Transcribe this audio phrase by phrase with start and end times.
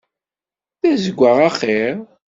[0.81, 1.95] D azeggaɣ axiṛ.